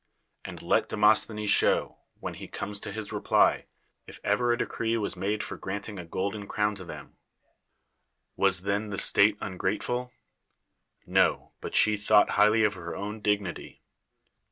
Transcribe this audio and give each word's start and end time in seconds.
And 0.43 0.63
let 0.63 0.89
Demostlien.^s 0.89 1.47
show. 1.47 1.99
when 2.19 2.33
lie 2.33 2.47
eonies 2.47 2.81
to 2.81 2.91
liis 2.91 3.03
I'eply. 3.13 3.65
if 4.07 4.19
ever 4.23 4.51
a 4.51 4.57
d^'r 4.57 4.79
reo 4.79 4.99
was 4.99 5.15
made 5.15 5.43
for 5.43 5.59
^q 5.59 5.71
antine' 5.73 5.99
a 5.99 6.07
cro'den 6.07 6.47
erown 6.47 6.75
to 6.77 6.83
them. 6.85 7.17
Was 8.35 8.61
then 8.63 8.89
the 8.89 8.97
state 8.97 9.39
nngrateful? 9.41 10.09
Xo. 11.07 11.51
but 11.61 11.75
she 11.75 11.97
tlionorht 11.97 12.29
hitrhly 12.29 12.65
of 12.65 12.73
her 12.73 12.95
own 12.95 13.19
dip 13.21 13.41
nity. 13.41 13.79